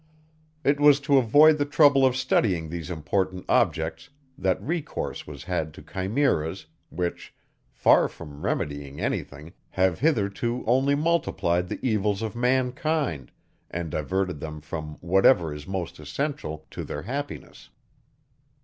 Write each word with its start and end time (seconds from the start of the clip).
It 0.63 0.79
was 0.79 0.99
to 1.01 1.19
avoid 1.19 1.59
the 1.59 1.65
trouble 1.65 2.07
of 2.07 2.15
studying 2.15 2.67
these 2.69 2.89
important 2.89 3.45
objects, 3.47 4.09
that 4.35 4.59
recourse 4.59 5.27
was 5.27 5.43
had 5.43 5.75
to 5.75 5.83
chimeras, 5.83 6.65
which, 6.89 7.35
far 7.71 8.07
from 8.07 8.41
remedying 8.43 8.99
any 8.99 9.21
thing, 9.21 9.53
have 9.69 9.99
hitherto 9.99 10.63
only 10.65 10.95
multiplied 10.95 11.69
the 11.69 11.77
evils 11.87 12.23
of 12.23 12.35
mankind, 12.35 13.31
and 13.69 13.91
diverted 13.91 14.39
them 14.39 14.59
from 14.59 14.97
whatever 15.01 15.53
is 15.53 15.67
most 15.67 15.99
essential 15.99 16.65
to 16.71 16.83
their 16.83 17.03
happiness. 17.03 17.69